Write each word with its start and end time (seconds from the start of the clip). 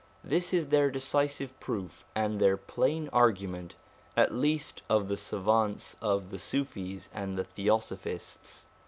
This 0.23 0.51
is 0.51 0.69
their 0.69 0.89
decisive 0.89 1.59
proof 1.59 2.03
and 2.15 2.39
their 2.41 2.57
plain 2.57 3.07
argument 3.13 3.75
at 4.17 4.33
least, 4.33 4.81
of 4.89 5.09
the 5.09 5.15
savants 5.15 5.95
of 6.01 6.31
the 6.31 6.39
Sufis 6.39 7.07
and 7.13 7.37
the 7.37 7.43
Theosophists. 7.43 8.65